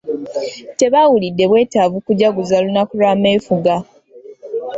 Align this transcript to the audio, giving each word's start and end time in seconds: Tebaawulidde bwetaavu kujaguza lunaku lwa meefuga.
Tebaawulidde 0.79 1.43
bwetaavu 1.51 1.97
kujaguza 2.05 2.55
lunaku 2.63 2.93
lwa 2.99 3.13
meefuga. 3.21 3.75